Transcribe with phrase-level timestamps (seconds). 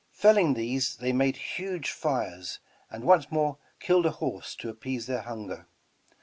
[0.09, 2.57] Felling these, they made huge fires
[2.89, 5.67] and once more killed a horse to appease their hunger.